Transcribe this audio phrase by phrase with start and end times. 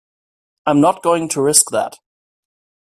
[0.65, 1.99] I'm not going to risk that!